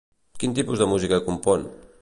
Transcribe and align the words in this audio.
Quin 0.43 0.55
tipus 0.61 0.81
de 0.83 0.89
música 0.95 1.23
compon? 1.31 1.73